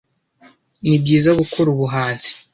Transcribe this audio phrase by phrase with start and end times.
[0.87, 2.29] nibyiza gukora ubuhanzi